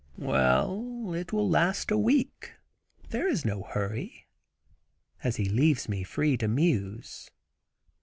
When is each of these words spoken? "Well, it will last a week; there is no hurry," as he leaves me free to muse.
"Well, 0.17 1.13
it 1.13 1.31
will 1.31 1.47
last 1.47 1.91
a 1.91 1.97
week; 1.99 2.55
there 3.09 3.27
is 3.27 3.45
no 3.45 3.61
hurry," 3.61 4.25
as 5.23 5.35
he 5.35 5.45
leaves 5.45 5.87
me 5.87 6.01
free 6.03 6.37
to 6.37 6.47
muse. 6.47 7.29